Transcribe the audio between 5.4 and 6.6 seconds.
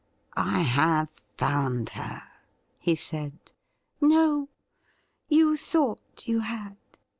thought you